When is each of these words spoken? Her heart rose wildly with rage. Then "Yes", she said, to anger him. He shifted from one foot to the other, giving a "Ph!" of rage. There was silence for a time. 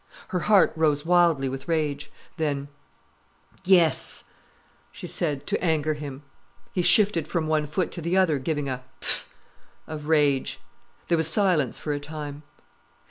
Her 0.29 0.39
heart 0.39 0.73
rose 0.75 1.05
wildly 1.05 1.47
with 1.47 1.67
rage. 1.67 2.11
Then 2.37 2.69
"Yes", 3.65 4.23
she 4.91 5.05
said, 5.05 5.45
to 5.45 5.63
anger 5.63 5.93
him. 5.93 6.23
He 6.73 6.81
shifted 6.81 7.27
from 7.27 7.45
one 7.45 7.67
foot 7.67 7.91
to 7.91 8.01
the 8.01 8.17
other, 8.17 8.39
giving 8.39 8.67
a 8.67 8.83
"Ph!" 8.99 9.27
of 9.85 10.07
rage. 10.07 10.59
There 11.07 11.19
was 11.19 11.27
silence 11.27 11.77
for 11.77 11.93
a 11.93 11.99
time. 11.99 12.41